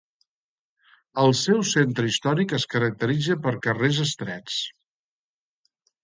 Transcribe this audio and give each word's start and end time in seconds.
El 1.23 1.33
seu 1.41 1.59
centre 1.71 2.07
històric 2.11 2.55
es 2.59 2.65
caracteritza 2.71 3.37
per 3.43 3.53
carrers 3.67 3.99
estrets. 4.05 4.57